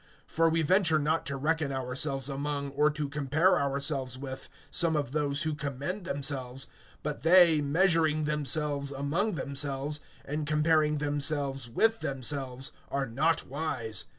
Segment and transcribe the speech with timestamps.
[0.33, 5.11] (12)For we venture not to reckon ourselves among, or to compare ourselves with, some of
[5.11, 6.65] those who commend themselves;
[7.03, 14.05] but they, measuring themselves among themselves, and comparing themselves with themselves, are not wise.